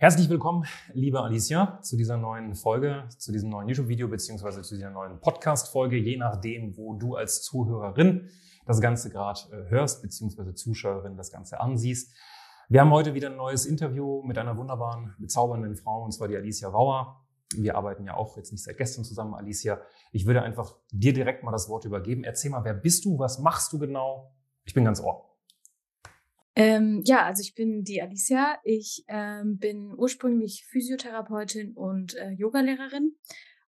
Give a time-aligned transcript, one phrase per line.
[0.00, 4.90] Herzlich willkommen, liebe Alicia, zu dieser neuen Folge, zu diesem neuen YouTube-Video beziehungsweise zu dieser
[4.90, 8.28] neuen Podcast-Folge, je nachdem, wo du als Zuhörerin
[8.64, 12.14] das Ganze gerade äh, hörst beziehungsweise Zuschauerin das Ganze ansiehst.
[12.68, 16.36] Wir haben heute wieder ein neues Interview mit einer wunderbaren, bezaubernden Frau, und zwar die
[16.36, 17.26] Alicia Rauer.
[17.56, 19.80] Wir arbeiten ja auch jetzt nicht seit gestern zusammen, Alicia.
[20.12, 22.22] Ich würde einfach dir direkt mal das Wort übergeben.
[22.22, 23.18] Erzähl mal, wer bist du?
[23.18, 24.32] Was machst du genau?
[24.64, 25.27] Ich bin ganz ohr.
[26.58, 28.58] Ähm, ja, also ich bin die Alicia.
[28.64, 33.14] Ich ähm, bin ursprünglich Physiotherapeutin und äh, Yogalehrerin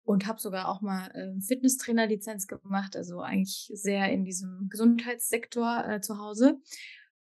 [0.02, 6.02] und habe sogar auch mal äh, Fitnesstrainerlizenz gemacht, also eigentlich sehr in diesem Gesundheitssektor äh,
[6.02, 6.60] zu Hause.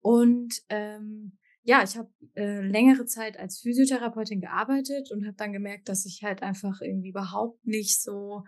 [0.01, 5.91] Und ähm, ja, ich habe äh, längere Zeit als Physiotherapeutin gearbeitet und habe dann gemerkt,
[5.91, 8.45] dass ich halt einfach irgendwie überhaupt nicht so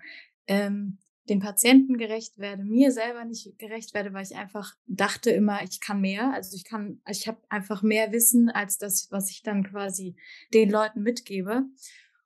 [0.47, 0.97] ähm,
[1.31, 5.81] den Patienten gerecht werde, mir selber nicht gerecht werde, weil ich einfach dachte immer, ich
[5.81, 6.33] kann mehr.
[6.35, 10.17] Also ich kann, ich habe einfach mehr Wissen als das, was ich dann quasi
[10.53, 11.65] den Leuten mitgebe.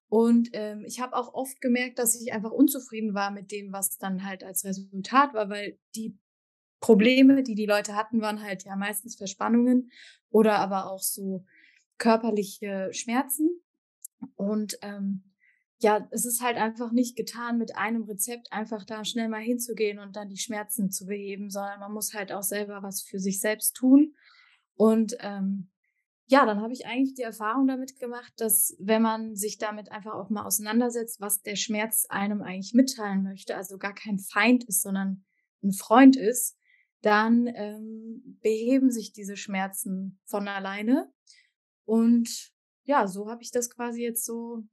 [0.08, 3.98] Und ähm, ich habe auch oft gemerkt, dass ich einfach unzufrieden war mit dem, was
[3.98, 6.16] dann halt als Resultat war, weil die
[6.80, 9.90] Probleme, die die Leute hatten, waren halt ja meistens Verspannungen
[10.30, 11.44] oder aber auch so
[11.98, 13.50] körperliche Schmerzen.
[14.36, 15.22] Und ähm,
[15.84, 19.98] ja, es ist halt einfach nicht getan, mit einem Rezept einfach da schnell mal hinzugehen
[19.98, 23.38] und dann die Schmerzen zu beheben, sondern man muss halt auch selber was für sich
[23.38, 24.14] selbst tun.
[24.76, 25.70] Und ähm,
[26.24, 30.14] ja, dann habe ich eigentlich die Erfahrung damit gemacht, dass wenn man sich damit einfach
[30.14, 34.80] auch mal auseinandersetzt, was der Schmerz einem eigentlich mitteilen möchte, also gar kein Feind ist,
[34.80, 35.26] sondern
[35.62, 36.56] ein Freund ist,
[37.02, 41.12] dann ähm, beheben sich diese Schmerzen von alleine.
[41.84, 42.54] Und
[42.84, 44.64] ja, so habe ich das quasi jetzt so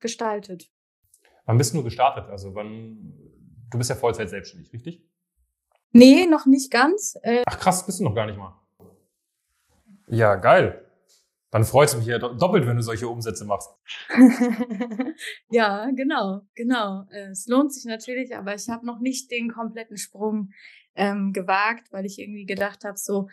[0.00, 0.70] gestaltet.
[1.46, 2.28] Wann bist du gestartet?
[2.30, 3.14] Also wann,
[3.70, 5.02] du bist ja Vollzeit selbstständig, richtig?
[5.92, 7.16] Nee, noch nicht ganz.
[7.22, 8.54] Äh Ach krass, bist du noch gar nicht mal.
[10.08, 10.84] Ja, geil.
[11.50, 13.70] Dann freut es mich ja doppelt, wenn du solche Umsätze machst.
[15.50, 17.04] ja, genau, genau.
[17.30, 20.50] Es lohnt sich natürlich, aber ich habe noch nicht den kompletten Sprung
[20.94, 23.28] ähm, gewagt, weil ich irgendwie gedacht habe, so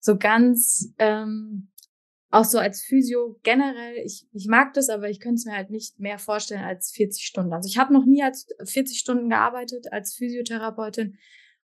[0.00, 1.68] so ganz ähm,
[2.30, 5.70] auch so als Physio generell, ich, ich mag das, aber ich könnte es mir halt
[5.70, 7.52] nicht mehr vorstellen als 40 Stunden.
[7.52, 11.16] Also ich habe noch nie als 40 Stunden gearbeitet als Physiotherapeutin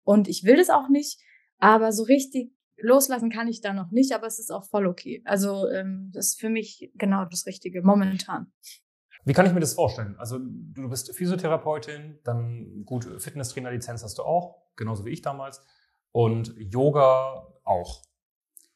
[0.05, 1.21] und ich will das auch nicht,
[1.59, 5.23] aber so richtig loslassen kann ich da noch nicht, aber es ist auch voll okay.
[5.25, 8.53] Also ähm, das ist für mich genau das Richtige momentan.
[9.25, 10.17] Wie kann ich mir das vorstellen?
[10.19, 15.65] Also du bist Physiotherapeutin, dann gut, Fitnesstrainer-Lizenz hast du auch, genauso wie ich damals,
[16.11, 18.03] und Yoga auch.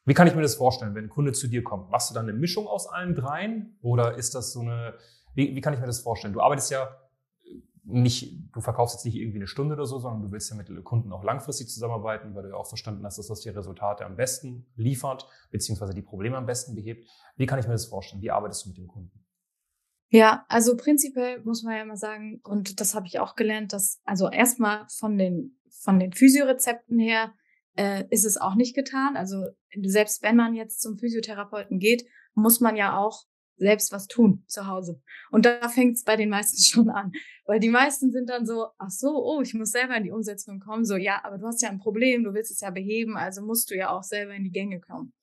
[0.07, 1.89] Wie kann ich mir das vorstellen, wenn ein Kunde zu dir kommt?
[1.91, 3.77] Machst du dann eine Mischung aus allen dreien?
[3.81, 4.93] Oder ist das so eine,
[5.35, 6.33] wie, wie kann ich mir das vorstellen?
[6.33, 6.87] Du arbeitest ja
[7.83, 10.69] nicht, du verkaufst jetzt nicht irgendwie eine Stunde oder so, sondern du willst ja mit
[10.85, 14.15] Kunden auch langfristig zusammenarbeiten, weil du ja auch verstanden hast, dass das die Resultate am
[14.15, 17.05] besten liefert, beziehungsweise die Probleme am besten behebt.
[17.35, 18.21] Wie kann ich mir das vorstellen?
[18.21, 19.25] Wie arbeitest du mit dem Kunden?
[20.09, 23.99] Ja, also prinzipiell muss man ja mal sagen, und das habe ich auch gelernt, dass,
[24.05, 27.33] also erstmal von den, von den Physiorezepten her,
[27.77, 29.15] äh, ist es auch nicht getan.
[29.15, 29.45] Also
[29.81, 33.23] selbst wenn man jetzt zum Physiotherapeuten geht, muss man ja auch
[33.57, 35.01] selbst was tun zu Hause.
[35.31, 37.11] Und da fängt es bei den meisten schon an.
[37.45, 40.59] Weil die meisten sind dann so, ach so, oh, ich muss selber in die Umsetzung
[40.59, 40.85] kommen.
[40.85, 43.71] So, ja, aber du hast ja ein Problem, du willst es ja beheben, also musst
[43.71, 45.13] du ja auch selber in die Gänge kommen.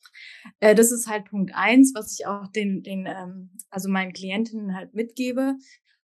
[0.61, 4.75] Äh, das ist halt Punkt eins, was ich auch den, den ähm, also meinen Klientinnen
[4.75, 5.57] halt mitgebe.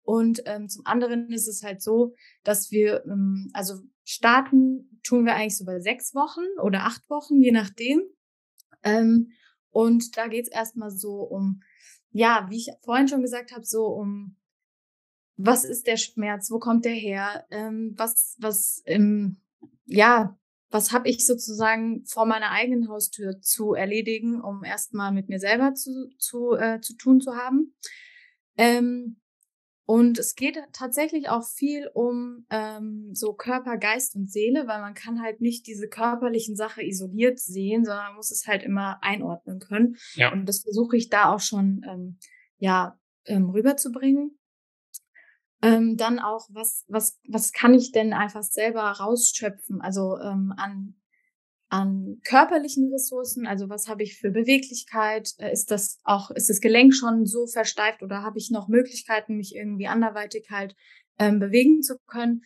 [0.03, 3.75] Und ähm, zum anderen ist es halt so, dass wir, ähm, also
[4.05, 8.03] starten tun wir eigentlich so bei sechs Wochen oder acht Wochen, je nachdem.
[8.83, 9.33] Ähm,
[9.71, 11.63] und da geht's erstmal so um,
[12.11, 14.37] ja, wie ich vorhin schon gesagt habe, so um,
[15.37, 19.41] was ist der Schmerz, wo kommt der her, ähm, was, was, ähm,
[19.87, 20.39] ja,
[20.71, 25.75] was habe ich sozusagen vor meiner eigenen Haustür zu erledigen, um erstmal mit mir selber
[25.75, 27.75] zu, zu, äh, zu tun zu haben.
[28.57, 29.22] Ähm,
[29.85, 34.95] und es geht tatsächlich auch viel um ähm, so Körper, Geist und Seele, weil man
[34.95, 39.59] kann halt nicht diese körperlichen Sachen isoliert sehen, sondern man muss es halt immer einordnen
[39.59, 39.97] können.
[40.15, 40.33] Ja.
[40.33, 42.19] Und das versuche ich da auch schon ähm,
[42.59, 44.39] ja ähm, rüberzubringen.
[45.63, 49.81] Ähm, dann auch, was, was, was kann ich denn einfach selber rausschöpfen?
[49.81, 50.95] Also ähm, an
[51.73, 56.61] an körperlichen Ressourcen, also was habe ich für Beweglichkeit, äh, ist das auch, ist das
[56.61, 60.77] Gelenk schon so versteift oder habe ich noch Möglichkeiten, mich irgendwie anderweitig halt
[61.19, 62.43] ähm, bewegen zu können?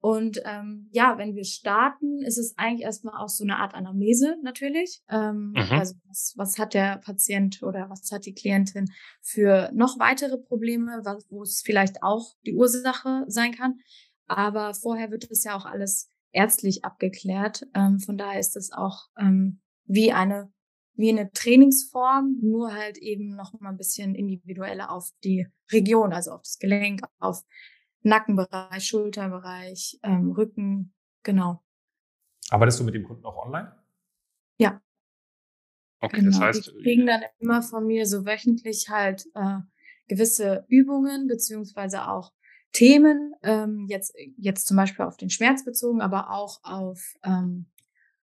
[0.00, 4.36] Und ähm, ja, wenn wir starten, ist es eigentlich erstmal auch so eine Art Anamnese
[4.42, 5.00] natürlich.
[5.08, 5.68] Ähm, mhm.
[5.70, 8.92] Also was, was hat der Patient oder was hat die Klientin
[9.22, 13.78] für noch weitere Probleme, was, wo es vielleicht auch die Ursache sein kann.
[14.26, 17.66] Aber vorher wird es ja auch alles ärztlich abgeklärt.
[17.74, 20.52] Ähm, von daher ist es auch ähm, wie eine
[20.98, 26.32] wie eine Trainingsform, nur halt eben noch mal ein bisschen individueller auf die Region, also
[26.32, 27.42] auf das Gelenk, auf
[28.02, 31.62] Nackenbereich, Schulterbereich, ähm, Rücken, genau.
[32.48, 33.76] Arbeitest du mit dem Kunden auch online?
[34.58, 34.80] Ja.
[36.00, 36.30] Okay, genau.
[36.30, 36.66] das heißt.
[36.66, 39.58] Die kriegen dann immer von mir so wöchentlich halt äh,
[40.08, 42.32] gewisse Übungen beziehungsweise auch
[42.76, 47.70] Themen, ähm, jetzt, jetzt zum Beispiel auf den Schmerz bezogen, aber auch auf, ähm,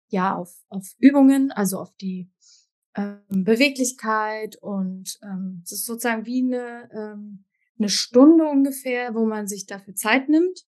[0.07, 2.31] ja, auf, auf Übungen, also auf die
[2.95, 7.43] ähm, Beweglichkeit und ähm, es ist sozusagen wie eine, ähm,
[7.77, 10.65] eine Stunde ungefähr, wo man sich dafür Zeit nimmt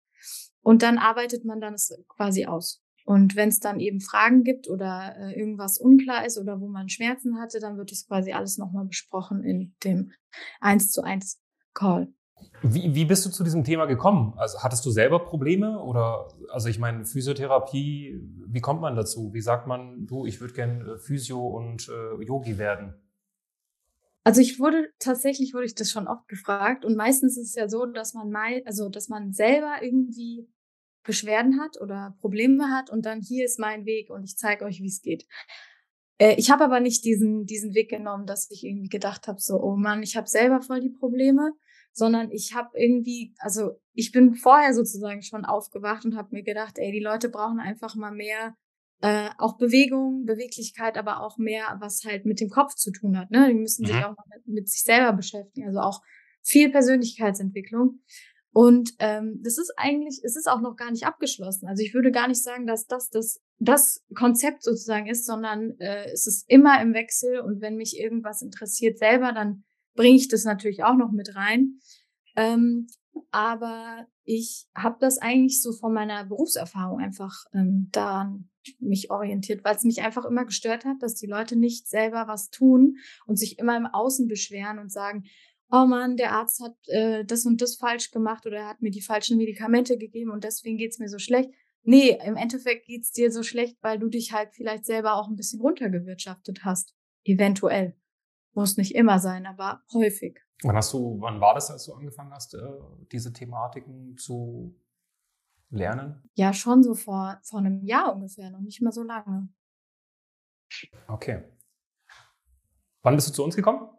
[0.62, 2.80] und dann arbeitet man dann es quasi aus.
[3.06, 6.90] Und wenn es dann eben Fragen gibt oder äh, irgendwas unklar ist oder wo man
[6.90, 10.12] Schmerzen hatte, dann wird es quasi alles nochmal besprochen in dem
[10.62, 11.42] eins zu eins
[11.74, 12.14] Call.
[12.65, 14.33] Wie, wie bist du zu diesem Thema gekommen?
[14.38, 19.33] Also hattest du selber Probleme oder also ich meine Physiotherapie, wie kommt man dazu?
[19.33, 22.94] Wie sagt man, du, ich würde gern äh, Physio und äh, Yogi werden?
[24.24, 27.68] Also ich wurde tatsächlich wurde ich das schon oft gefragt und meistens ist es ja
[27.68, 30.48] so, dass man mal also dass man selber irgendwie
[31.04, 34.80] Beschwerden hat oder Probleme hat und dann hier ist mein Weg und ich zeige euch,
[34.80, 35.27] wie es geht.
[36.18, 39.62] Äh, ich habe aber nicht diesen diesen Weg genommen, dass ich irgendwie gedacht habe so,
[39.62, 41.51] oh Mann, ich habe selber voll die Probleme
[41.94, 46.78] sondern ich habe irgendwie, also ich bin vorher sozusagen schon aufgewacht und habe mir gedacht,
[46.78, 48.56] ey, die Leute brauchen einfach mal mehr
[49.01, 53.31] äh, auch Bewegung, Beweglichkeit, aber auch mehr, was halt mit dem Kopf zu tun hat.
[53.31, 53.48] Ne?
[53.50, 53.88] Die müssen mhm.
[53.88, 56.01] sich auch mit, mit sich selber beschäftigen, also auch
[56.42, 58.00] viel Persönlichkeitsentwicklung.
[58.54, 61.68] Und ähm, das ist eigentlich, es ist auch noch gar nicht abgeschlossen.
[61.68, 66.06] Also ich würde gar nicht sagen, dass das das, das Konzept sozusagen ist, sondern äh,
[66.12, 67.39] es ist immer im Wechsel.
[67.39, 69.63] Und wenn mich irgendwas interessiert selber, dann
[69.95, 71.80] bringe ich das natürlich auch noch mit rein.
[72.36, 72.88] Ähm,
[73.31, 78.50] aber ich habe das eigentlich so von meiner Berufserfahrung einfach ähm, daran
[78.80, 82.50] mich orientiert, weil es mich einfach immer gestört hat, dass die Leute nicht selber was
[82.50, 85.25] tun und sich immer im Außen beschweren und sagen,
[85.69, 88.92] oh Mann, der Arzt hat äh, das und das falsch gemacht oder er hat mir
[88.92, 91.50] die falschen Medikamente gegeben und deswegen geht's mir so schlecht.
[91.84, 95.36] Nee, im Endeffekt geht's dir so schlecht, weil du dich halt vielleicht selber auch ein
[95.36, 96.96] bisschen runtergewirtschaftet hast.
[97.25, 97.96] Eventuell.
[98.54, 100.40] Muss nicht immer sein, aber häufig.
[100.64, 102.60] Wann hast du, wann war das, als du angefangen hast, äh,
[103.12, 104.80] diese Thematiken zu
[105.70, 106.30] lernen?
[106.36, 109.50] Ja, schon so vor, vor einem Jahr ungefähr, noch nicht mal so lange.
[111.08, 111.44] Okay.
[113.02, 113.90] Wann bist du zu uns gekommen?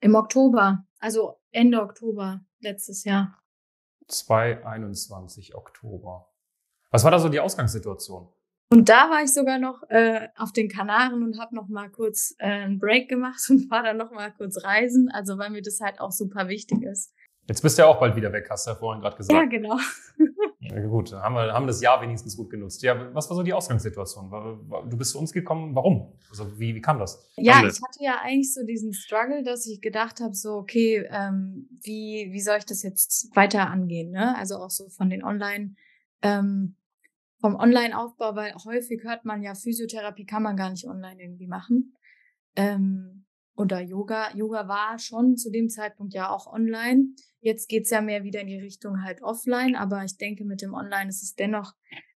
[0.00, 3.40] Im Oktober, also Ende Oktober letztes Jahr.
[4.08, 6.32] 2021 Oktober.
[6.90, 8.28] Was war da so die Ausgangssituation?
[8.68, 12.34] Und da war ich sogar noch äh, auf den Kanaren und habe noch mal kurz
[12.38, 15.80] äh, einen Break gemacht und war dann noch mal kurz reisen, also weil mir das
[15.80, 17.12] halt auch super wichtig ist.
[17.48, 19.32] Jetzt bist du ja auch bald wieder weg, hast du ja vorhin gerade gesagt.
[19.32, 19.78] Ja, genau.
[20.58, 22.82] ja, gut, haben wir haben das Jahr wenigstens gut genutzt.
[22.82, 24.28] Ja, was war so die Ausgangssituation?
[24.90, 26.18] Du bist zu uns gekommen, warum?
[26.28, 27.30] Also wie, wie kam das?
[27.36, 31.68] Ja, ich hatte ja eigentlich so diesen Struggle, dass ich gedacht habe, so okay, ähm,
[31.82, 34.10] wie wie soll ich das jetzt weiter angehen?
[34.10, 34.36] Ne?
[34.36, 35.76] Also auch so von den Online
[36.22, 36.74] ähm,
[37.40, 41.94] vom Online-Aufbau, weil häufig hört man ja, Physiotherapie kann man gar nicht online irgendwie machen.
[42.56, 44.34] Ähm, oder Yoga.
[44.34, 47.08] Yoga war schon zu dem Zeitpunkt ja auch online.
[47.40, 50.74] Jetzt geht's ja mehr wieder in die Richtung halt offline, aber ich denke, mit dem
[50.74, 51.72] Online ist es dennoch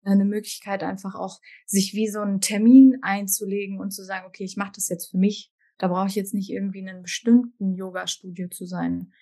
[0.02, 4.56] eine Möglichkeit, einfach auch sich wie so einen Termin einzulegen und zu sagen, okay, ich
[4.56, 5.52] mache das jetzt für mich.
[5.78, 9.12] Da brauche ich jetzt nicht irgendwie in einem bestimmten Yoga-Studio zu sein.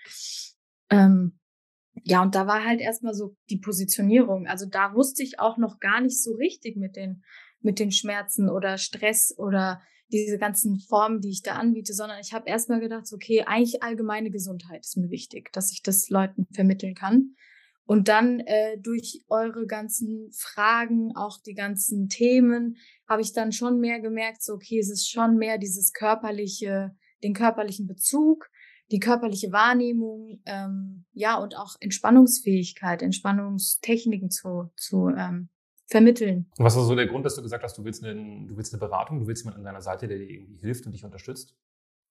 [0.90, 1.38] Ähm,
[2.02, 4.46] ja, und da war halt erstmal so die Positionierung.
[4.46, 7.22] Also da wusste ich auch noch gar nicht so richtig mit den,
[7.60, 9.80] mit den Schmerzen oder Stress oder
[10.12, 14.30] diese ganzen Formen, die ich da anbiete, sondern ich habe erstmal gedacht, okay, eigentlich allgemeine
[14.30, 17.34] Gesundheit ist mir wichtig, dass ich das Leuten vermitteln kann.
[17.86, 22.76] Und dann äh, durch eure ganzen Fragen, auch die ganzen Themen,
[23.08, 27.34] habe ich dann schon mehr gemerkt, so okay, es ist schon mehr dieses körperliche, den
[27.34, 28.48] körperlichen Bezug,
[28.90, 35.48] die körperliche Wahrnehmung, ähm, ja, und auch Entspannungsfähigkeit, Entspannungstechniken zu, zu ähm,
[35.86, 36.50] vermitteln.
[36.58, 38.14] Und was war so der Grund, dass du gesagt hast, du willst, eine,
[38.46, 40.92] du willst eine Beratung, du willst jemanden an deiner Seite, der dir irgendwie hilft und
[40.92, 41.56] dich unterstützt?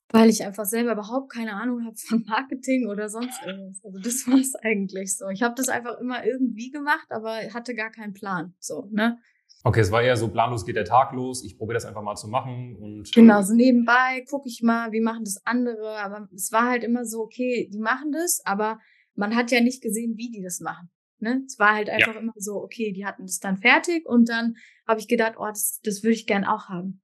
[0.09, 3.83] Weil ich einfach selber überhaupt keine Ahnung habe von Marketing oder sonst irgendwas.
[3.83, 5.29] Also das war es eigentlich so.
[5.29, 8.53] Ich habe das einfach immer irgendwie gemacht, aber hatte gar keinen Plan.
[8.59, 9.17] So, ne?
[9.65, 11.43] Okay, es war eher so planlos geht der Tag los.
[11.45, 14.99] Ich probiere das einfach mal zu machen und genau so nebenbei gucke ich mal, wie
[14.99, 15.97] machen das andere.
[15.99, 18.79] Aber es war halt immer so, okay, die machen das, aber
[19.15, 20.89] man hat ja nicht gesehen, wie die das machen.
[21.19, 21.43] Ne?
[21.47, 22.19] Es war halt einfach ja.
[22.19, 24.55] immer so, okay, die hatten das dann fertig und dann
[24.85, 27.01] habe ich gedacht, oh, das, das würde ich gern auch haben.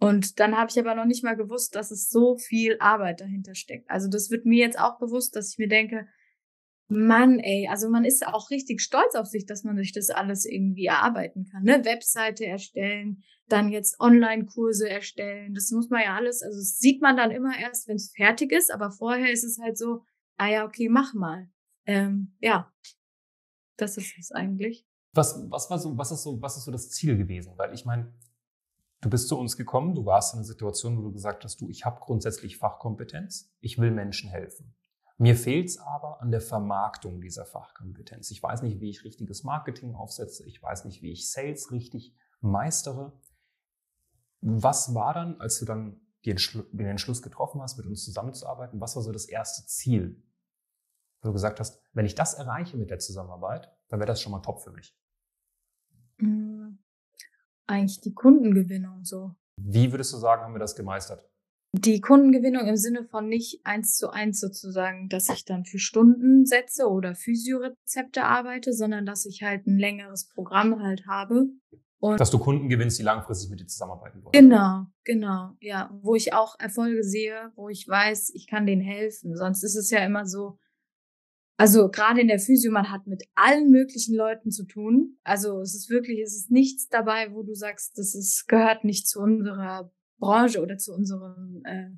[0.00, 3.54] Und dann habe ich aber noch nicht mal gewusst, dass es so viel Arbeit dahinter
[3.54, 3.88] steckt.
[3.90, 6.08] Also das wird mir jetzt auch bewusst, dass ich mir denke,
[6.88, 10.44] Mann, ey, also man ist auch richtig stolz auf sich, dass man sich das alles
[10.44, 11.62] irgendwie erarbeiten kann.
[11.62, 11.84] Ne?
[11.84, 15.54] Webseite erstellen, dann jetzt Online-Kurse erstellen.
[15.54, 18.52] Das muss man ja alles, also das sieht man dann immer erst, wenn es fertig
[18.52, 20.02] ist, aber vorher ist es halt so,
[20.36, 21.48] ah ja, okay, mach mal.
[21.86, 22.72] Ähm, ja,
[23.76, 24.86] das ist es eigentlich.
[25.14, 27.52] Was, was war so, was ist so, was ist so das Ziel gewesen?
[27.56, 28.12] Weil ich meine,
[29.00, 31.68] du bist zu uns gekommen, du warst in einer Situation, wo du gesagt hast, du,
[31.68, 34.74] ich habe grundsätzlich Fachkompetenz, ich will Menschen helfen.
[35.22, 38.32] Mir fehlt es aber an der Vermarktung dieser Fachkompetenz.
[38.32, 40.44] Ich weiß nicht, wie ich richtiges Marketing aufsetze.
[40.48, 43.12] Ich weiß nicht, wie ich Sales richtig meistere.
[44.40, 49.02] Was war dann, als du dann den Entschluss getroffen hast, mit uns zusammenzuarbeiten, was war
[49.04, 50.20] so das erste Ziel?
[51.20, 54.32] Wo du gesagt hast, wenn ich das erreiche mit der Zusammenarbeit, dann wäre das schon
[54.32, 54.98] mal top für mich.
[56.18, 56.82] Hm,
[57.68, 59.36] eigentlich die Kundengewinnung so.
[59.56, 61.31] Wie würdest du sagen, haben wir das gemeistert?
[61.74, 66.86] Die Kundengewinnung im Sinne von nicht eins zu eins sozusagen, dass ich dann für Stundensätze
[66.86, 71.46] oder Physiorezepte arbeite, sondern dass ich halt ein längeres Programm halt habe.
[71.98, 74.32] Und dass du Kunden gewinnst, die langfristig mit dir zusammenarbeiten wollen.
[74.32, 75.96] Genau, genau, ja.
[76.02, 79.34] Wo ich auch Erfolge sehe, wo ich weiß, ich kann denen helfen.
[79.36, 80.58] Sonst ist es ja immer so,
[81.56, 85.16] also gerade in der Physio, man hat mit allen möglichen Leuten zu tun.
[85.22, 89.06] Also es ist wirklich, es ist nichts dabei, wo du sagst, das ist, gehört nicht
[89.06, 89.90] zu unserer
[90.22, 91.90] Branche oder zu unserem äh,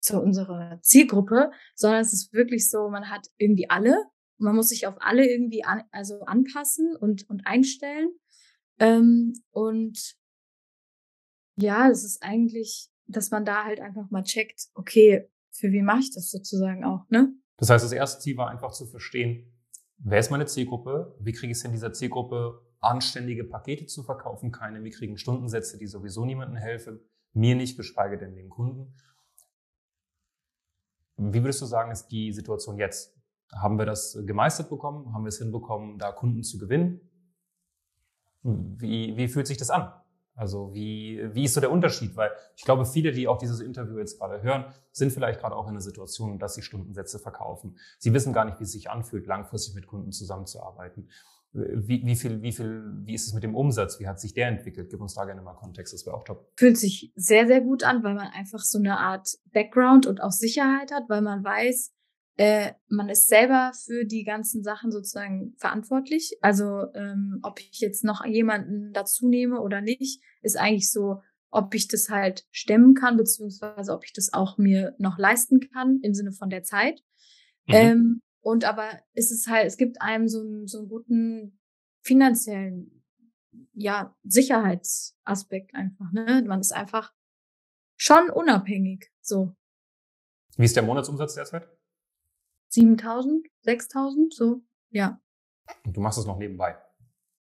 [0.00, 4.02] zu unserer Zielgruppe, sondern es ist wirklich so, man hat irgendwie alle,
[4.38, 8.08] man muss sich auf alle irgendwie an, also anpassen und und einstellen.
[8.78, 10.14] Ähm, und
[11.56, 16.00] ja, es ist eigentlich, dass man da halt einfach mal checkt, okay, für wie mache
[16.00, 17.34] ich das sozusagen auch, ne?
[17.58, 19.52] Das heißt, das erste Ziel war einfach zu verstehen,
[19.98, 24.52] wer ist meine Zielgruppe, wie kriege ich es in dieser Zielgruppe anständige Pakete zu verkaufen,
[24.52, 27.00] keine mickrigen Stundensätze, die sowieso niemandem helfen,
[27.32, 28.94] mir nicht, geschweige denn dem Kunden.
[31.16, 33.14] Wie würdest du sagen, ist die Situation jetzt?
[33.52, 35.12] Haben wir das gemeistert bekommen?
[35.12, 37.00] Haben wir es hinbekommen, da Kunden zu gewinnen?
[38.42, 39.92] Wie, wie fühlt sich das an?
[40.34, 42.16] Also wie, wie ist so der Unterschied?
[42.16, 45.64] Weil ich glaube, viele, die auch dieses Interview jetzt gerade hören, sind vielleicht gerade auch
[45.64, 47.76] in einer Situation, dass sie Stundensätze verkaufen.
[47.98, 51.10] Sie wissen gar nicht, wie es sich anfühlt, langfristig mit Kunden zusammenzuarbeiten.
[51.52, 53.98] Wie, wie viel, wie viel, wie ist es mit dem Umsatz?
[53.98, 54.88] Wie hat sich der entwickelt?
[54.88, 56.52] Gib uns da gerne mal Kontext, das wäre auch top.
[56.56, 60.30] Fühlt sich sehr, sehr gut an, weil man einfach so eine Art Background und auch
[60.30, 61.92] Sicherheit hat, weil man weiß,
[62.36, 66.38] äh, man ist selber für die ganzen Sachen sozusagen verantwortlich.
[66.40, 71.74] Also ähm, ob ich jetzt noch jemanden dazu nehme oder nicht, ist eigentlich so, ob
[71.74, 76.14] ich das halt stemmen kann, beziehungsweise ob ich das auch mir noch leisten kann im
[76.14, 77.02] Sinne von der Zeit.
[77.66, 77.74] Mhm.
[77.74, 81.60] Ähm, und aber ist es halt, es gibt einem so einen, so einen guten
[82.02, 83.04] finanziellen,
[83.72, 86.42] ja, Sicherheitsaspekt einfach, ne?
[86.46, 87.12] Man ist einfach
[87.96, 89.54] schon unabhängig, so.
[90.56, 91.68] Wie ist der Monatsumsatz derzeit?
[92.70, 95.20] 7000, 6000, so, ja.
[95.84, 96.76] Und du machst es noch nebenbei?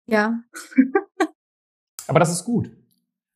[0.08, 0.43] Ja.
[2.08, 2.75] aber das ist gut.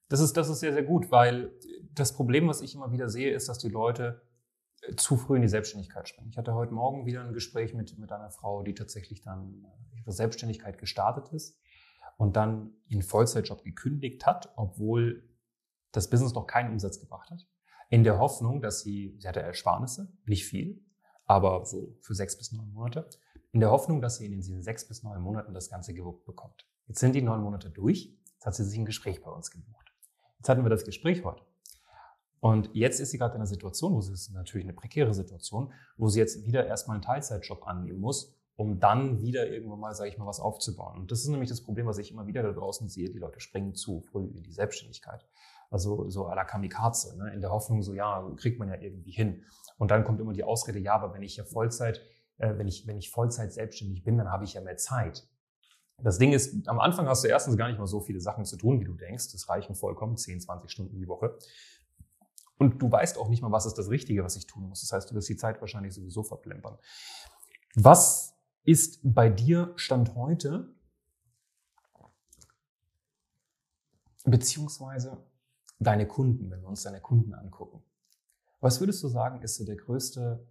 [0.10, 1.58] Das ist, das ist sehr, sehr gut, weil
[1.94, 4.22] das Problem, was ich immer wieder sehe, ist, dass die Leute
[4.96, 6.30] zu früh in die Selbstständigkeit springen.
[6.30, 9.66] Ich hatte heute Morgen wieder ein Gespräch mit, mit einer Frau, die tatsächlich dann
[9.98, 11.60] ihre Selbstständigkeit gestartet ist
[12.18, 15.30] und dann ihren Vollzeitjob gekündigt hat, obwohl
[15.92, 17.48] das Business noch keinen Umsatz gebracht hat.
[17.90, 20.84] In der Hoffnung, dass sie, sie hatte Ersparnisse, nicht viel,
[21.25, 23.10] aber so für sechs bis neun Monate,
[23.52, 26.68] in der Hoffnung, dass sie in diesen sechs bis neun Monaten das Ganze gewuppt bekommt.
[26.88, 29.94] Jetzt sind die neun Monate durch, jetzt hat sie sich ein Gespräch bei uns gebucht.
[30.40, 31.44] Jetzt hatten wir das Gespräch heute.
[32.44, 35.72] Und jetzt ist sie gerade in einer Situation, wo sie ist natürlich eine prekäre Situation,
[35.96, 40.10] wo sie jetzt wieder erstmal einen Teilzeitjob annehmen muss, um dann wieder irgendwann mal, sage
[40.10, 41.00] ich mal, was aufzubauen.
[41.00, 43.10] Und das ist nämlich das Problem, was ich immer wieder da draußen sehe.
[43.10, 45.26] Die Leute springen zu früh in die Selbstständigkeit.
[45.72, 47.34] Also so à la Kamikaze, ne?
[47.34, 49.46] in der Hoffnung, so ja, kriegt man ja irgendwie hin.
[49.78, 52.02] Und dann kommt immer die Ausrede, ja, aber wenn ich ja Vollzeit,
[52.40, 55.26] äh, wenn ich, wenn ich Vollzeit selbstständig bin, dann habe ich ja mehr Zeit.
[56.04, 58.58] Das Ding ist, am Anfang hast du erstens gar nicht mal so viele Sachen zu
[58.58, 59.32] tun, wie du denkst.
[59.32, 61.38] Das reichen vollkommen 10, 20 Stunden die Woche.
[62.58, 64.82] Und du weißt auch nicht mal, was ist das Richtige, was ich tun muss.
[64.82, 66.78] Das heißt, du wirst die Zeit wahrscheinlich sowieso verplempern.
[67.76, 70.74] Was ist bei dir Stand heute?
[74.26, 75.26] Beziehungsweise
[75.80, 77.84] deine Kunden, wenn wir uns deine Kunden angucken.
[78.62, 80.48] Was würdest du sagen, ist so der größte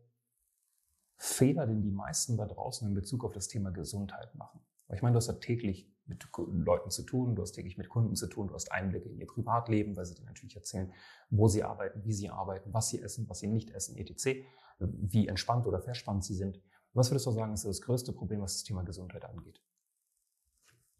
[1.17, 4.61] Fehler, den die meisten da draußen in Bezug auf das Thema Gesundheit machen?
[4.87, 7.89] Weil ich meine, du hast ja täglich mit Leuten zu tun, du hast täglich mit
[7.89, 10.93] Kunden zu tun, du hast Einblicke in ihr Privatleben, weil sie dir natürlich erzählen,
[11.31, 14.45] wo sie arbeiten, wie sie arbeiten, was sie essen, was sie nicht essen, etc.,
[14.79, 16.61] wie entspannt oder verspannt sie sind.
[16.93, 19.63] Was würdest du sagen, ist das größte Problem, was das Thema Gesundheit angeht?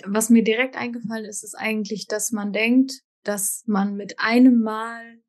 [0.05, 5.21] Was mir direkt eingefallen ist, ist eigentlich, dass man denkt, dass man mit einem Mal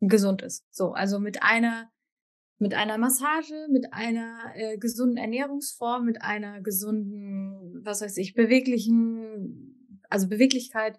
[0.00, 0.64] gesund ist.
[0.70, 1.90] So, also mit einer
[2.58, 10.00] mit einer Massage, mit einer äh, gesunden Ernährungsform, mit einer gesunden, was weiß ich, beweglichen,
[10.08, 10.98] also Beweglichkeit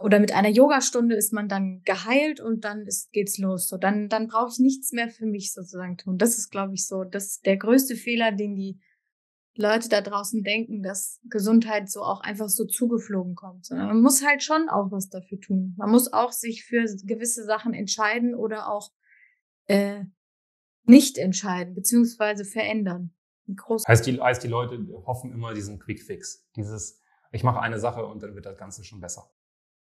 [0.00, 3.68] oder mit einer Yogastunde ist man dann geheilt und dann ist, geht's los.
[3.68, 6.18] So, dann, dann brauche ich nichts mehr für mich sozusagen tun.
[6.18, 8.80] Das ist, glaube ich, so, das ist der größte Fehler, den die
[9.54, 13.66] Leute da draußen denken, dass Gesundheit so auch einfach so zugeflogen kommt.
[13.66, 15.74] Sondern man muss halt schon auch was dafür tun.
[15.76, 18.90] Man muss auch sich für gewisse Sachen entscheiden oder auch
[19.66, 20.04] äh,
[20.84, 23.14] nicht entscheiden, beziehungsweise verändern.
[23.86, 26.48] Heißt die, heißt, die Leute hoffen immer diesen Quick Fix.
[26.56, 27.00] Dieses,
[27.32, 29.30] ich mache eine Sache und dann wird das Ganze schon besser.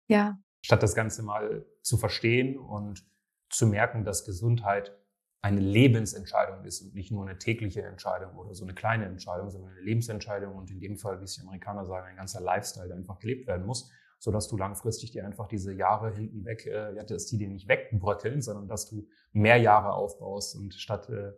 [0.08, 0.38] Ja.
[0.62, 3.06] Statt das Ganze mal zu verstehen und
[3.48, 4.96] zu merken, dass Gesundheit
[5.40, 9.72] eine Lebensentscheidung ist und nicht nur eine tägliche Entscheidung oder so eine kleine Entscheidung, sondern
[9.72, 12.96] eine Lebensentscheidung und in dem Fall, wie es die Amerikaner sagen, ein ganzer Lifestyle, der
[12.96, 13.90] einfach gelebt werden muss,
[14.24, 17.68] sodass du langfristig dir einfach diese Jahre hinten weg, äh, ja, dass die dir nicht
[17.68, 21.32] wegbröckeln, sondern dass du mehr Jahre aufbaust und statt äh,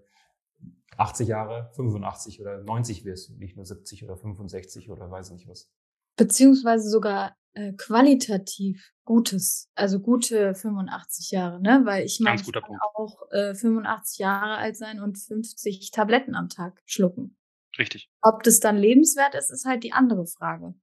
[0.96, 5.48] 80 Jahre 85 oder 90 wirst und nicht nur 70 oder 65 oder weiß nicht
[5.48, 5.68] was.
[6.16, 11.82] Beziehungsweise sogar äh, qualitativ Gutes, also gute 85 Jahre, ne?
[11.84, 16.48] Weil ich meine, ich kann auch äh, 85 Jahre alt sein und 50 Tabletten am
[16.48, 17.36] Tag schlucken.
[17.78, 18.08] Richtig.
[18.22, 20.74] Ob das dann lebenswert ist, ist halt die andere Frage.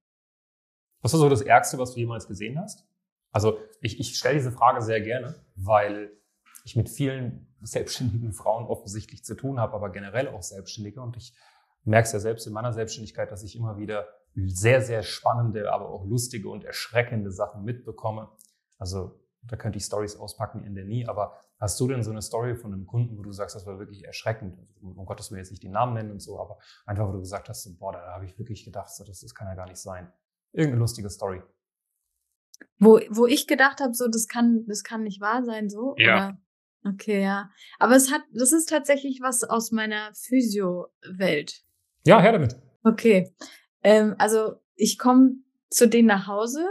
[1.04, 2.86] Was war so das Ärgste, was du jemals gesehen hast?
[3.30, 6.10] Also ich, ich stelle diese Frage sehr gerne, weil
[6.64, 11.02] ich mit vielen selbstständigen Frauen offensichtlich zu tun habe, aber generell auch Selbstständige.
[11.02, 11.36] Und ich
[11.82, 15.90] merke es ja selbst in meiner Selbstständigkeit, dass ich immer wieder sehr, sehr spannende, aber
[15.90, 18.30] auch lustige und erschreckende Sachen mitbekomme.
[18.78, 22.22] Also da könnte ich Stories auspacken in der nie, aber hast du denn so eine
[22.22, 24.56] Story von einem Kunden, wo du sagst, das war wirklich erschreckend?
[24.56, 26.56] Also, um Gottes Willen jetzt nicht den Namen nennen und so, aber
[26.86, 29.54] einfach, wo du gesagt hast, boah, da habe ich wirklich gedacht, das, das kann ja
[29.54, 30.10] gar nicht sein.
[30.54, 31.42] Irgendeine lustige Story.
[32.78, 35.94] Wo, wo ich gedacht habe, so, das kann, das kann nicht wahr sein, so?
[35.98, 36.16] Ja.
[36.16, 36.38] Oder?
[36.86, 37.50] Okay, ja.
[37.78, 41.62] Aber es hat, das ist tatsächlich was aus meiner Physio-Welt.
[42.06, 42.56] Ja, her damit.
[42.82, 43.34] Okay.
[43.82, 45.36] Ähm, also ich komme
[45.70, 46.66] zu denen nach Hause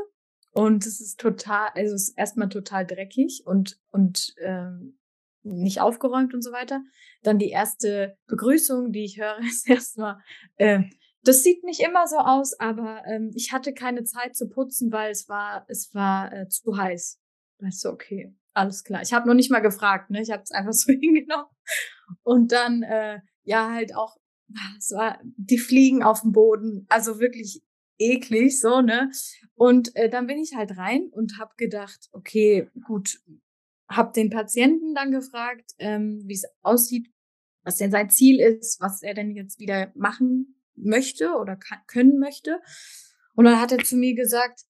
[0.51, 4.99] und es ist total, also es ist erstmal total dreckig und, und ähm,
[5.41, 6.83] nicht aufgeräumt und so weiter.
[7.23, 10.19] Dann die erste Begrüßung, die ich höre, ist erstmal,
[10.57, 10.83] äh,
[11.23, 15.11] das sieht nicht immer so aus, aber ähm, ich hatte keine Zeit zu putzen, weil
[15.11, 17.19] es war, es war äh, zu heiß.
[17.59, 19.01] Weißt du, okay, alles klar.
[19.01, 20.21] Ich habe noch nicht mal gefragt, ne?
[20.21, 21.47] Ich habe es einfach so hingenommen.
[22.23, 24.17] Und dann, äh, ja, halt auch
[24.77, 27.61] es war die Fliegen auf dem Boden, also wirklich
[27.97, 29.09] eklig so, ne?
[29.55, 33.19] Und äh, dann bin ich halt rein und habe gedacht, okay, gut,
[33.89, 37.09] habe den Patienten dann gefragt, ähm, wie es aussieht,
[37.63, 42.19] was denn sein Ziel ist, was er denn jetzt wieder machen möchte oder kann, können
[42.19, 42.59] möchte.
[43.35, 44.61] Und dann hat er zu mir gesagt,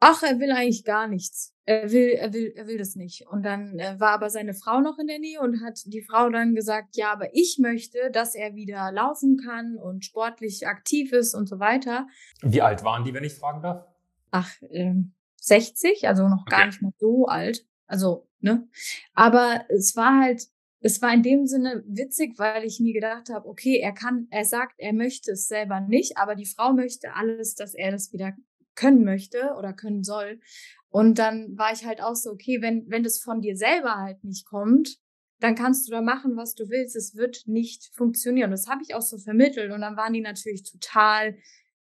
[0.00, 1.54] ach, er will eigentlich gar nichts.
[1.66, 3.26] Er will, er will, er will das nicht.
[3.28, 6.28] Und dann äh, war aber seine Frau noch in der Nähe und hat die Frau
[6.30, 11.34] dann gesagt, ja, aber ich möchte, dass er wieder laufen kann und sportlich aktiv ist
[11.34, 12.08] und so weiter.
[12.42, 13.86] Wie alt waren die, wenn ich fragen darf?
[14.30, 16.56] Ach, ähm, 60, also noch okay.
[16.56, 17.66] gar nicht mehr so alt.
[17.86, 18.68] Also, ne?
[19.14, 20.42] Aber es war halt,
[20.80, 24.44] es war in dem Sinne witzig, weil ich mir gedacht habe, okay, er kann, er
[24.44, 28.34] sagt, er möchte es selber nicht, aber die Frau möchte alles, dass er das wieder
[28.74, 30.40] können möchte oder können soll.
[30.88, 34.24] Und dann war ich halt auch so, okay, wenn, wenn das von dir selber halt
[34.24, 34.98] nicht kommt,
[35.38, 36.96] dann kannst du da machen, was du willst.
[36.96, 38.50] Es wird nicht funktionieren.
[38.50, 39.72] Das habe ich auch so vermittelt.
[39.72, 41.36] Und dann waren die natürlich total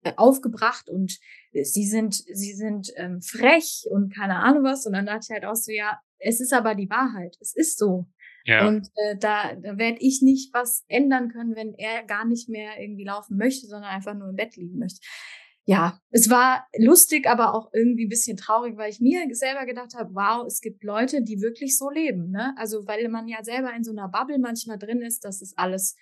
[0.03, 1.19] äh, aufgebracht und
[1.51, 4.85] äh, sie sind, sie sind ähm, frech und keine Ahnung was.
[4.85, 7.37] Und dann dachte ich halt auch so, ja, es ist aber die Wahrheit.
[7.41, 8.07] Es ist so.
[8.45, 8.67] Ja.
[8.67, 12.79] Und äh, da, da werde ich nicht was ändern können, wenn er gar nicht mehr
[12.81, 14.99] irgendwie laufen möchte, sondern einfach nur im Bett liegen möchte
[15.65, 19.93] ja, es war lustig, aber auch irgendwie ein bisschen traurig, weil ich mir selber gedacht
[19.95, 22.31] habe, wow, es gibt Leute, die wirklich so leben.
[22.31, 22.53] Ne?
[22.57, 25.95] Also weil man ja selber in so einer Bubble manchmal drin ist, dass es alles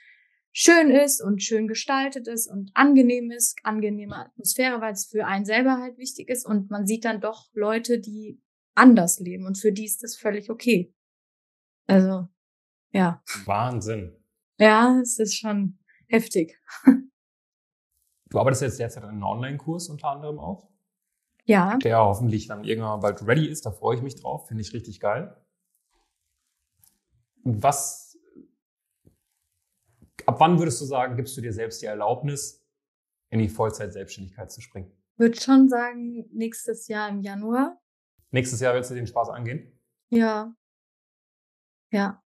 [0.51, 5.45] schön ist und schön gestaltet ist und angenehm ist, angenehme Atmosphäre, weil es für einen
[5.45, 6.45] selber halt wichtig ist.
[6.45, 8.41] Und man sieht dann doch Leute, die
[8.73, 10.91] anders leben und für die ist das völlig okay.
[11.86, 12.27] Also,
[12.91, 13.21] ja.
[13.45, 14.15] Wahnsinn.
[14.58, 16.60] Ja, es ist schon heftig.
[18.30, 20.69] Du arbeitest jetzt derzeit an einem Online-Kurs unter anderem auch.
[21.45, 21.77] Ja.
[21.77, 23.65] Der hoffentlich dann irgendwann bald ready ist.
[23.65, 24.47] Da freue ich mich drauf.
[24.47, 25.36] Finde ich richtig geil.
[27.43, 28.17] Was,
[30.25, 32.63] ab wann würdest du sagen, gibst du dir selbst die Erlaubnis,
[33.30, 34.91] in die Vollzeit-Selbstständigkeit zu springen?
[35.17, 37.82] Würde schon sagen, nächstes Jahr im Januar.
[38.30, 39.77] Nächstes Jahr willst du den Spaß angehen?
[40.10, 40.56] Ja.
[41.91, 42.23] Ja.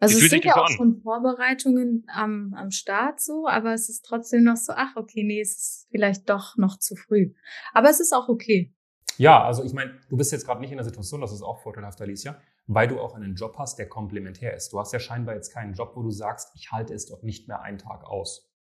[0.00, 4.44] Also es sind ja auch schon Vorbereitungen am, am Start so, aber es ist trotzdem
[4.44, 7.34] noch so, ach okay, nee, es ist vielleicht doch noch zu früh.
[7.72, 8.72] Aber es ist auch okay.
[9.16, 11.58] Ja, also ich meine, du bist jetzt gerade nicht in der Situation, das ist auch
[11.58, 14.72] vorteilhaft, Alicia, weil du auch einen Job hast, der komplementär ist.
[14.72, 17.48] Du hast ja scheinbar jetzt keinen Job, wo du sagst, ich halte es dort nicht
[17.48, 18.54] mehr einen Tag aus.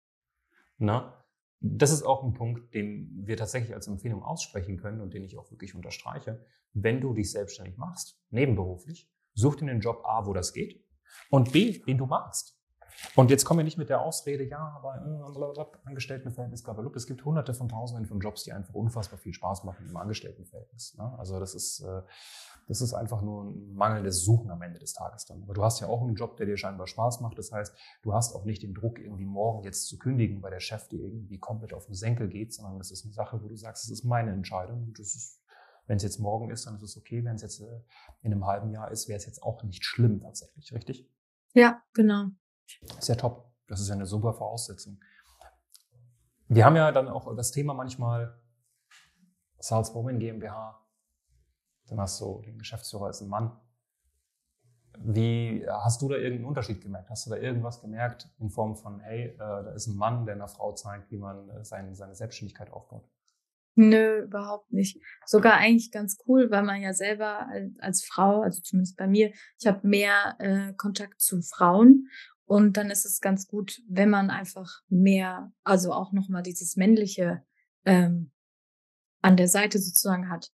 [0.78, 1.24] Na?
[1.58, 5.36] Das ist auch ein Punkt, den wir tatsächlich als Empfehlung aussprechen können und den ich
[5.38, 6.44] auch wirklich unterstreiche.
[6.74, 10.83] Wenn du dich selbstständig machst, nebenberuflich, such dir einen Job A, wo das geht
[11.30, 12.54] und B, den du magst.
[13.14, 16.92] Und jetzt kommen wir nicht mit der Ausrede, ja, aber äh, Angestelltenverhältnis, blablabla.
[16.96, 20.96] Es gibt hunderte von Tausenden von Jobs, die einfach unfassbar viel Spaß machen im Angestelltenverhältnis.
[20.96, 21.14] Ne?
[21.18, 22.02] Also das ist, äh,
[22.66, 25.42] das ist einfach nur ein mangelndes Suchen am Ende des Tages dann.
[25.42, 27.38] Aber du hast ja auch einen Job, der dir scheinbar Spaß macht.
[27.38, 30.60] Das heißt, du hast auch nicht den Druck, irgendwie morgen jetzt zu kündigen, weil der
[30.60, 33.56] Chef dir irgendwie komplett auf den Senkel geht, sondern das ist eine Sache, wo du
[33.56, 35.40] sagst, das ist meine Entscheidung und das ist
[35.86, 37.24] wenn es jetzt morgen ist, dann ist es okay.
[37.24, 37.80] Wenn es jetzt äh,
[38.22, 41.10] in einem halben Jahr ist, wäre es jetzt auch nicht schlimm tatsächlich, richtig?
[41.52, 42.28] Ja, genau.
[42.98, 43.52] Ist ja top.
[43.66, 45.00] Das ist ja eine super Voraussetzung.
[46.48, 48.38] Wir haben ja dann auch das Thema manchmal
[49.58, 50.80] Salzburgen GmbH.
[51.86, 53.58] Dann hast du den Geschäftsführer als ein Mann.
[54.98, 57.10] Wie hast du da irgendeinen Unterschied gemerkt?
[57.10, 60.34] Hast du da irgendwas gemerkt in Form von, hey, äh, da ist ein Mann, der
[60.34, 63.08] einer Frau zeigt, wie man äh, seine Selbstständigkeit aufbaut?
[63.76, 65.00] Nö, überhaupt nicht.
[65.26, 69.66] Sogar eigentlich ganz cool, weil man ja selber als Frau, also zumindest bei mir, ich
[69.66, 72.08] habe mehr äh, Kontakt zu Frauen
[72.46, 77.42] und dann ist es ganz gut, wenn man einfach mehr, also auch nochmal dieses männliche
[77.84, 78.30] ähm,
[79.22, 80.52] an der Seite sozusagen hat.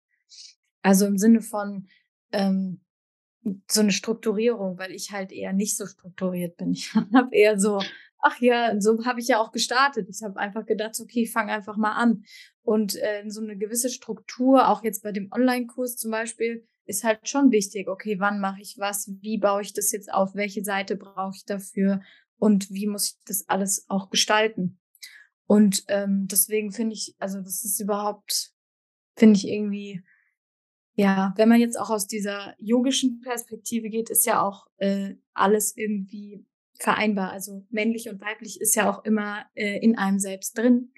[0.83, 1.89] Also im Sinne von
[2.31, 2.83] ähm,
[3.71, 6.73] so eine Strukturierung, weil ich halt eher nicht so strukturiert bin.
[6.73, 7.81] Ich habe eher so,
[8.21, 10.09] ach ja, so habe ich ja auch gestartet.
[10.09, 12.25] Ich habe einfach gedacht, okay, ich fange einfach mal an.
[12.63, 17.29] Und äh, so eine gewisse Struktur, auch jetzt bei dem Online-Kurs zum Beispiel, ist halt
[17.29, 17.89] schon wichtig.
[17.89, 19.11] Okay, wann mache ich was?
[19.21, 20.35] Wie baue ich das jetzt auf?
[20.35, 22.01] Welche Seite brauche ich dafür?
[22.39, 24.79] Und wie muss ich das alles auch gestalten?
[25.47, 28.53] Und ähm, deswegen finde ich, also das ist überhaupt,
[29.17, 30.03] finde ich irgendwie,
[30.95, 35.77] ja, wenn man jetzt auch aus dieser yogischen Perspektive geht, ist ja auch äh, alles
[35.77, 36.45] irgendwie
[36.79, 37.31] vereinbar.
[37.31, 40.93] Also männlich und weiblich ist ja auch immer äh, in einem selbst drin.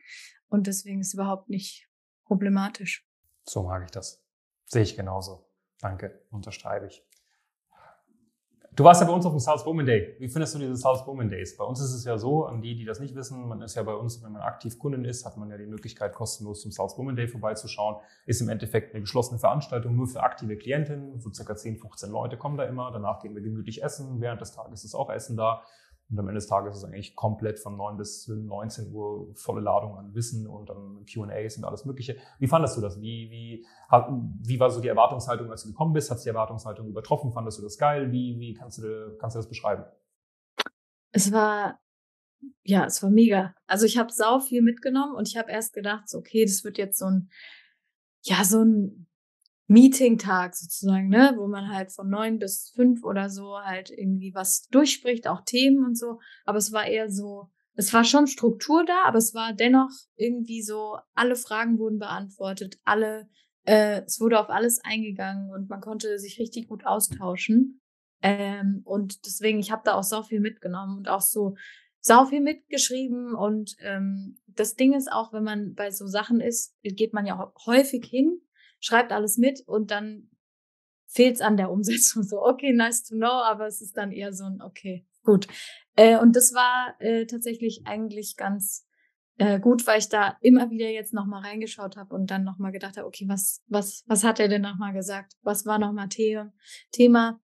[0.48, 1.88] Und deswegen ist es überhaupt nicht
[2.24, 3.06] problematisch.
[3.44, 4.22] So mag ich das.
[4.66, 5.48] Sehe ich genauso.
[5.80, 7.02] Danke, unterschreibe ich.
[8.76, 10.14] Du warst ja bei uns auf dem South Women Day.
[10.20, 11.56] Wie findest du diese South Women Days?
[11.56, 13.83] Bei uns ist es ja so, an die, die das nicht wissen, man ist ja
[13.83, 16.96] bei uns, wenn man aktiv Kundin ist, hat man ja die Möglichkeit, kostenlos zum South
[16.96, 17.96] Women Day vorbeizuschauen.
[18.26, 21.18] Ist im Endeffekt eine geschlossene Veranstaltung nur für aktive Klientinnen.
[21.18, 22.92] So circa 10, 15 Leute kommen da immer.
[22.92, 24.20] Danach gehen wir gemütlich essen.
[24.20, 25.62] Während des Tages ist auch Essen da.
[26.11, 29.61] Und am Ende des Tages ist es eigentlich komplett von 9 bis 19 Uhr volle
[29.61, 32.16] Ladung an Wissen und dann Q&As und alles Mögliche.
[32.40, 33.01] Wie fandest du das?
[33.01, 33.66] Wie, wie,
[34.42, 36.11] wie war so die Erwartungshaltung, als du gekommen bist?
[36.11, 37.33] Hat die Erwartungshaltung übertroffen?
[37.33, 38.11] Fandest du das geil?
[38.11, 39.85] Wie, wie kannst, du, kannst du das beschreiben?
[41.12, 41.79] Es war,
[42.64, 43.55] ja, es war mega.
[43.68, 46.77] Also ich habe sau viel mitgenommen und ich habe erst gedacht, so, okay, das wird
[46.77, 47.31] jetzt so ein,
[48.23, 49.07] ja, so ein
[49.70, 54.66] Meeting-Tag sozusagen, ne, wo man halt von neun bis fünf oder so halt irgendwie was
[54.68, 56.18] durchspricht, auch Themen und so.
[56.44, 60.61] Aber es war eher so, es war schon Struktur da, aber es war dennoch irgendwie
[60.61, 63.28] so, alle Fragen wurden beantwortet, alle,
[63.64, 67.80] äh, es wurde auf alles eingegangen und man konnte sich richtig gut austauschen.
[68.22, 71.54] Ähm, und deswegen, ich habe da auch so viel mitgenommen und auch so
[72.00, 73.37] sau viel mitgeschrieben.
[73.37, 77.52] Und ähm, das Ding ist auch, wenn man bei so Sachen ist, geht man ja
[77.66, 78.40] häufig hin
[78.80, 80.30] schreibt alles mit und dann
[81.06, 82.22] fehlt es an der Umsetzung.
[82.28, 85.46] So, okay, nice to know, aber es ist dann eher so ein, okay, gut.
[85.96, 88.86] Äh, und das war äh, tatsächlich eigentlich ganz
[89.38, 92.96] äh, gut, weil ich da immer wieder jetzt nochmal reingeschaut habe und dann nochmal gedacht
[92.96, 95.32] habe, okay, was, was, was hat er denn nochmal gesagt?
[95.42, 96.40] Was war nochmal The
[96.92, 97.40] Thema?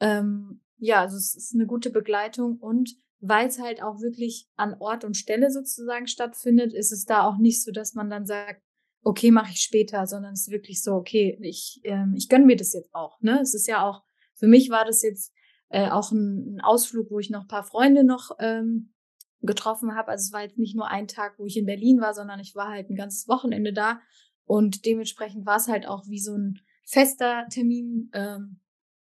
[0.00, 4.76] Ähm, ja, also es ist eine gute Begleitung und weil es halt auch wirklich an
[4.78, 8.62] Ort und Stelle sozusagen stattfindet, ist es da auch nicht so, dass man dann sagt,
[9.06, 12.56] okay, mache ich später, sondern es ist wirklich so, okay, ich, ähm, ich gönne mir
[12.56, 13.20] das jetzt auch.
[13.20, 13.38] Ne?
[13.40, 14.02] Es ist ja auch,
[14.34, 15.32] für mich war das jetzt
[15.68, 18.92] äh, auch ein, ein Ausflug, wo ich noch ein paar Freunde noch ähm,
[19.42, 20.08] getroffen habe.
[20.08, 22.56] Also es war jetzt nicht nur ein Tag, wo ich in Berlin war, sondern ich
[22.56, 24.00] war halt ein ganzes Wochenende da.
[24.44, 28.58] Und dementsprechend war es halt auch wie so ein fester Termin, ähm,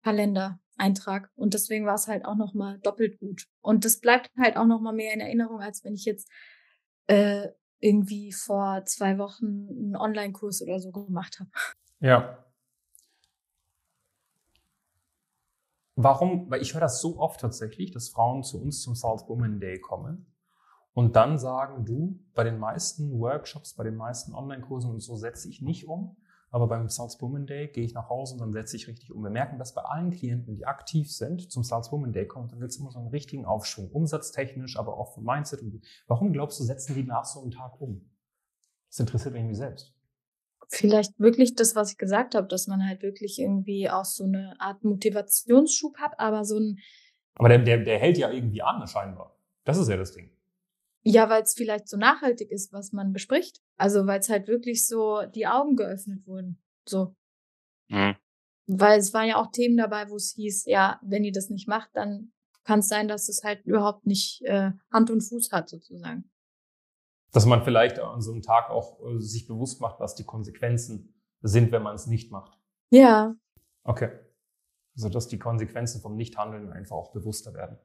[0.04, 0.58] Kalender.
[0.78, 4.58] Eintrag und deswegen war es halt auch noch mal doppelt gut und das bleibt halt
[4.58, 6.28] auch noch mal mehr in Erinnerung als wenn ich jetzt
[7.06, 7.50] äh,
[7.82, 11.50] irgendwie vor zwei Wochen einen Online-Kurs oder so gemacht habe.
[12.00, 12.46] Ja.
[15.96, 16.50] Warum?
[16.50, 19.80] Weil ich höre das so oft tatsächlich, dass Frauen zu uns zum South Women Day
[19.80, 20.26] kommen
[20.94, 25.50] und dann sagen, du, bei den meisten Workshops, bei den meisten Online-Kursen und so setze
[25.50, 26.17] ich nicht um,
[26.52, 29.24] aber beim Woman Day gehe ich nach Hause und dann setze ich richtig um.
[29.24, 32.72] Wir merken das bei allen Klienten, die aktiv sind, zum Woman Day kommen, dann gibt
[32.72, 35.62] es immer so einen richtigen Aufschwung, umsatztechnisch, aber auch vom Mindset.
[36.08, 38.12] Warum glaubst du, setzen die nach so einem Tag um?
[38.90, 39.96] Das interessiert mich irgendwie selbst.
[40.68, 44.56] Vielleicht wirklich das, was ich gesagt habe, dass man halt wirklich irgendwie auch so eine
[44.60, 46.80] Art Motivationsschub hat, aber so ein.
[47.36, 49.38] Aber der, der, der hält ja irgendwie an, scheinbar.
[49.64, 50.30] Das ist ja das Ding.
[51.04, 53.62] Ja, weil es vielleicht so nachhaltig ist, was man bespricht.
[53.78, 56.62] Also weil es halt wirklich so die Augen geöffnet wurden.
[56.88, 57.16] So.
[57.90, 58.16] Mhm.
[58.68, 61.68] Weil es waren ja auch Themen dabei, wo es hieß, ja, wenn ihr das nicht
[61.68, 62.32] macht, dann
[62.64, 66.30] kann es sein, dass es halt überhaupt nicht äh, Hand und Fuß hat, sozusagen.
[67.32, 71.16] Dass man vielleicht an so einem Tag auch äh, sich bewusst macht, was die Konsequenzen
[71.42, 72.60] sind, wenn man es nicht macht.
[72.92, 73.36] Ja.
[73.84, 74.12] Okay.
[74.96, 77.80] Also dass die Konsequenzen vom Nichthandeln einfach auch bewusster werden.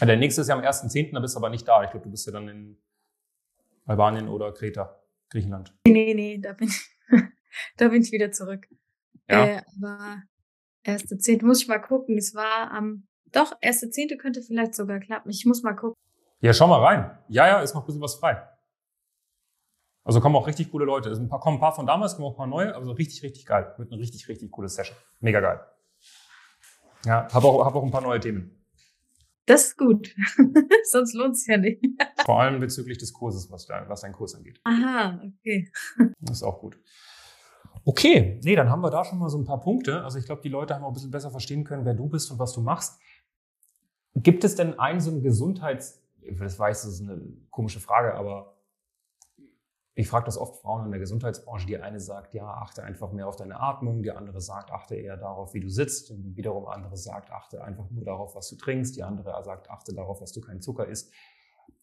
[0.00, 1.82] Der nächste ist ja am 1.10., da bist du aber nicht da.
[1.84, 2.82] Ich glaube, du bist ja dann in
[3.86, 5.74] Albanien oder Kreta, Griechenland.
[5.86, 6.98] Nee, nee, da bin ich,
[7.76, 8.66] da bin ich wieder zurück.
[9.28, 9.46] Ja.
[9.46, 10.22] Äh, aber
[10.84, 11.44] 1.10.
[11.44, 12.18] muss ich mal gucken.
[12.18, 14.16] Es war am, doch, 1.10.
[14.16, 15.30] könnte vielleicht sogar klappen.
[15.30, 15.94] Ich muss mal gucken.
[16.40, 17.18] Ja, schau mal rein.
[17.28, 18.46] Ja, ja, ist noch ein bisschen was frei.
[20.04, 21.08] Also kommen auch richtig coole Leute.
[21.10, 23.46] Es paar, kommen ein paar von damals, kommen auch ein paar neue, also richtig, richtig
[23.46, 23.72] geil.
[23.78, 24.96] Wird eine richtig, richtig coole Session.
[25.20, 25.60] Mega geil.
[27.06, 28.63] Ja, habe auch, hab auch ein paar neue Themen.
[29.46, 30.14] Das ist gut.
[30.84, 31.84] Sonst lohnt es ja nicht.
[32.24, 34.60] Vor allem bezüglich des Kurses, was, da, was dein Kurs angeht.
[34.64, 35.70] Aha, okay.
[36.20, 36.78] Das ist auch gut.
[37.84, 40.02] Okay, nee, dann haben wir da schon mal so ein paar Punkte.
[40.02, 42.30] Also ich glaube, die Leute haben auch ein bisschen besser verstehen können, wer du bist
[42.30, 42.98] und was du machst.
[44.14, 46.00] Gibt es denn einen so einen Gesundheits...
[46.38, 48.53] Das weiß, das ist eine komische Frage, aber
[49.96, 51.66] ich frage das oft Frauen in der Gesundheitsbranche.
[51.66, 54.02] Die eine sagt, ja, achte einfach mehr auf deine Atmung.
[54.02, 56.10] Die andere sagt, achte eher darauf, wie du sitzt.
[56.10, 58.96] Und wiederum andere sagt, achte einfach nur darauf, was du trinkst.
[58.96, 61.12] Die andere sagt, achte darauf, dass du keinen Zucker isst.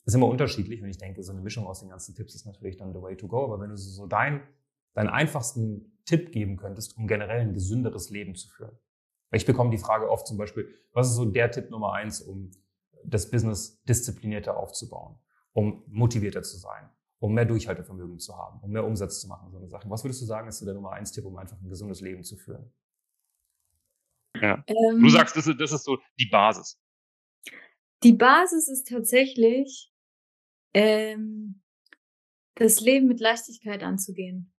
[0.03, 0.81] Das ist immer unterschiedlich.
[0.81, 3.15] Und ich denke, so eine Mischung aus den ganzen Tipps ist natürlich dann the way
[3.15, 3.45] to go.
[3.45, 4.41] Aber wenn du so deinen,
[4.93, 8.77] deinen einfachsten Tipp geben könntest, um generell ein gesünderes Leben zu führen.
[9.31, 12.51] Ich bekomme die Frage oft zum Beispiel, was ist so der Tipp Nummer eins, um
[13.05, 15.17] das Business disziplinierter aufzubauen,
[15.53, 16.89] um motivierter zu sein,
[17.21, 19.91] um mehr Durchhaltevermögen zu haben, um mehr Umsatz zu machen, so eine Sachen.
[19.91, 22.23] Was würdest du sagen, ist so der Nummer eins Tipp, um einfach ein gesundes Leben
[22.23, 22.73] zu führen?
[24.41, 24.63] Ja.
[24.65, 26.81] Ähm, du sagst, das ist, das ist so die Basis.
[28.01, 29.93] Die Basis ist tatsächlich,
[30.73, 31.61] ähm,
[32.55, 34.51] das Leben mit Leichtigkeit anzugehen.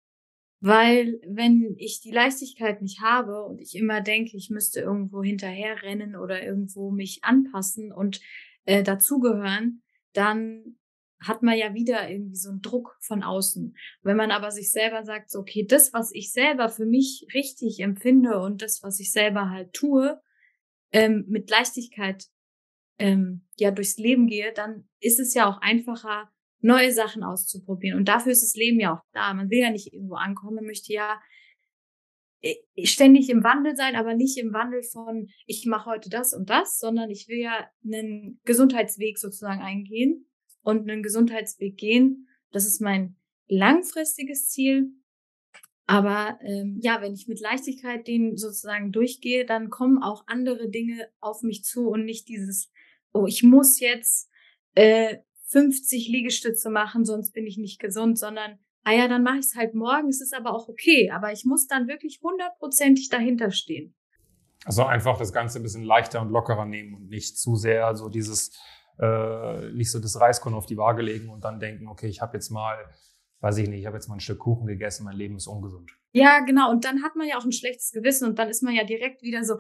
[0.61, 6.15] Weil wenn ich die Leichtigkeit nicht habe und ich immer denke, ich müsste irgendwo hinterherrennen
[6.15, 8.21] oder irgendwo mich anpassen und
[8.67, 10.77] äh, dazugehören, dann
[11.23, 13.77] hat man ja wieder irgendwie so einen Druck von außen.
[14.03, 17.81] Wenn man aber sich selber sagt, so, okay, das, was ich selber für mich richtig
[17.81, 20.21] empfinde und das, was ich selber halt tue,
[20.93, 22.27] ähm, mit Leichtigkeit
[22.99, 26.31] ähm, ja durchs Leben gehe, dann ist es ja auch einfacher,
[26.61, 27.99] neue Sachen auszuprobieren.
[27.99, 29.35] Und dafür ist das Leben ja auch da.
[29.35, 31.21] Man will ja nicht irgendwo ankommen, man möchte ja
[32.41, 32.55] äh,
[32.85, 36.79] ständig im Wandel sein, aber nicht im Wandel von, ich mache heute das und das,
[36.79, 40.29] sondern ich will ja einen Gesundheitsweg sozusagen eingehen
[40.63, 42.29] und einen Gesundheitsweg gehen.
[42.51, 43.17] Das ist mein
[43.49, 44.93] langfristiges Ziel.
[45.87, 51.09] Aber ähm, ja, wenn ich mit Leichtigkeit den sozusagen durchgehe, dann kommen auch andere Dinge
[51.21, 52.71] auf mich zu und nicht dieses,
[53.13, 54.31] oh, ich muss jetzt
[54.75, 59.47] äh, 50 Liegestütze machen, sonst bin ich nicht gesund, sondern, ah ja, dann mache ich
[59.47, 61.11] es halt morgen, es ist aber auch okay.
[61.11, 63.95] Aber ich muss dann wirklich hundertprozentig dahinter stehen.
[64.65, 68.09] Also einfach das Ganze ein bisschen leichter und lockerer nehmen und nicht zu sehr so
[68.09, 68.57] dieses,
[68.99, 72.35] äh, nicht so das Reiskorn auf die Waage legen und dann denken, okay, ich habe
[72.37, 72.77] jetzt mal,
[73.41, 75.93] weiß ich nicht, ich habe jetzt mal ein Stück Kuchen gegessen, mein Leben ist ungesund.
[76.13, 76.71] Ja, genau.
[76.71, 79.23] Und dann hat man ja auch ein schlechtes Gewissen und dann ist man ja direkt
[79.23, 79.59] wieder so,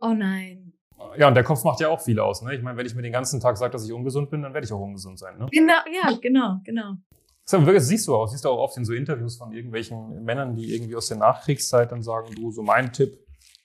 [0.00, 0.72] oh nein.
[1.16, 2.42] Ja, und der Kopf macht ja auch viel aus.
[2.42, 2.54] Ne?
[2.54, 4.66] Ich meine, wenn ich mir den ganzen Tag sage, dass ich ungesund bin, dann werde
[4.66, 5.38] ich auch ungesund sein.
[5.38, 5.46] Ne?
[5.50, 6.94] Genau, ja, genau, genau.
[7.44, 10.54] Das wirklich, siehst du auch, siehst du auch oft in so Interviews von irgendwelchen Männern,
[10.54, 13.18] die irgendwie aus der Nachkriegszeit dann sagen, du, so mein Tipp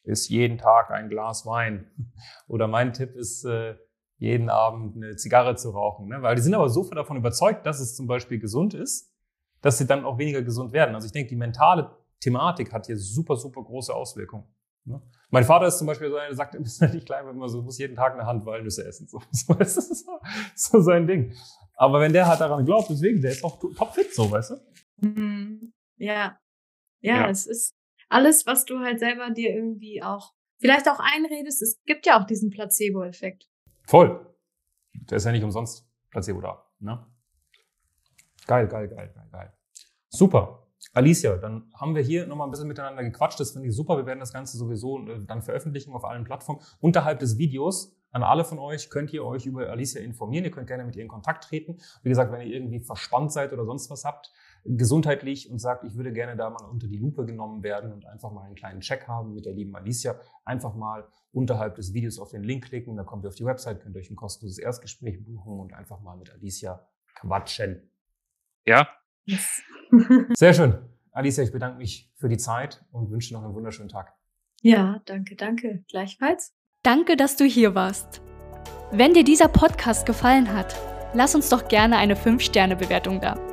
[0.04, 1.92] ist jeden Tag ein Glas Wein.
[2.48, 3.76] Oder mein Tipp ist, äh,
[4.24, 6.08] jeden Abend eine Zigarre zu rauchen.
[6.08, 6.22] Ne?
[6.22, 9.14] Weil die sind aber so davon überzeugt, dass es zum Beispiel gesund ist,
[9.62, 10.96] dass sie dann auch weniger gesund werden.
[10.96, 14.46] Also ich denke, die mentale Thematik hat hier super, super große Auswirkungen.
[14.86, 15.02] Ne?
[15.30, 17.78] Mein Vater ist zum Beispiel so, er sagt, ist nicht klein, wenn man so muss
[17.78, 19.10] jeden Tag eine Hand Walnüsse essen.
[19.10, 20.20] So, so, das ist so,
[20.56, 21.34] so sein Ding.
[21.76, 25.06] Aber wenn der halt daran glaubt, deswegen, der ist auch topfit, so, weißt du?
[25.06, 25.74] Mhm.
[25.98, 26.40] Ja.
[27.02, 27.24] ja.
[27.24, 27.76] Ja, es ist
[28.08, 31.62] alles, was du halt selber dir irgendwie auch vielleicht auch einredest.
[31.62, 33.50] Es gibt ja auch diesen Placebo-Effekt.
[33.86, 34.26] Voll.
[34.94, 36.66] Der ist ja nicht umsonst Placebo da.
[36.80, 37.06] Ne?
[38.46, 39.54] Geil, geil, geil, geil, geil.
[40.10, 40.68] Super.
[40.94, 43.40] Alicia, dann haben wir hier nochmal ein bisschen miteinander gequatscht.
[43.40, 43.98] Das finde ich super.
[43.98, 46.62] Wir werden das Ganze sowieso äh, dann veröffentlichen auf allen Plattformen.
[46.80, 50.46] Unterhalb des Videos an alle von euch, könnt ihr euch über Alicia informieren.
[50.46, 51.80] Ihr könnt gerne mit ihr in Kontakt treten.
[52.04, 54.32] Wie gesagt, wenn ihr irgendwie verspannt seid oder sonst was habt,
[54.66, 58.32] gesundheitlich und sagt, ich würde gerne da mal unter die Lupe genommen werden und einfach
[58.32, 62.32] mal einen kleinen Check haben mit der lieben Alicia, einfach mal unterhalb des Videos auf
[62.32, 65.60] den Link klicken, da kommt ihr auf die Website, könnt euch ein kostenloses Erstgespräch buchen
[65.60, 67.90] und einfach mal mit Alicia quatschen.
[68.66, 68.88] Ja.
[70.34, 70.78] Sehr schön.
[71.12, 74.14] Alicia, ich bedanke mich für die Zeit und wünsche noch einen wunderschönen Tag.
[74.62, 75.84] Ja, danke, danke.
[75.90, 76.54] Gleichfalls.
[76.82, 78.22] Danke, dass du hier warst.
[78.92, 80.76] Wenn dir dieser Podcast gefallen hat,
[81.14, 83.53] lass uns doch gerne eine 5-Sterne-Bewertung da.